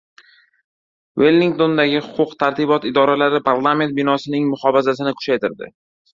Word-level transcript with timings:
Vellingtondagi 1.23 2.01
huquq-tartibot 2.05 2.89
idoralari 2.93 3.43
parlament 3.51 3.95
binosining 4.01 4.51
muhofazasini 4.57 5.17
kuchaytirdi 5.21 5.71